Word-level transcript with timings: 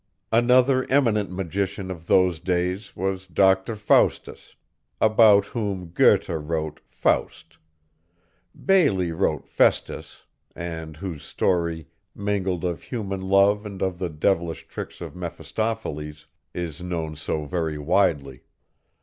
Another 0.31 0.89
eminent 0.89 1.29
magician 1.29 1.91
of 1.91 2.07
those 2.07 2.39
days 2.39 2.95
was 2.95 3.27
Doctor 3.27 3.75
Faustus, 3.75 4.55
about 4.99 5.45
whom 5.45 5.89
Goethe 5.91 6.27
wrote 6.27 6.79
"Faust," 6.89 7.59
Bailey 8.65 9.11
wrote 9.11 9.47
"Festus," 9.47 10.23
and 10.55 10.97
whose 10.97 11.23
story, 11.23 11.87
mingled 12.15 12.63
of 12.63 12.81
human 12.81 13.21
love 13.21 13.63
and 13.63 13.79
of 13.83 13.99
the 13.99 14.09
devilish 14.09 14.67
tricks 14.67 15.01
of 15.01 15.15
Mephistopheles, 15.15 16.25
is 16.51 16.81
known 16.81 17.15
so 17.15 17.45
very 17.45 17.77
widely. 17.77 18.41